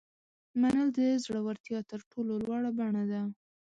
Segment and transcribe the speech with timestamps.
[0.61, 3.21] منل د زړورتیا تر ټولو لوړه بڼه ده.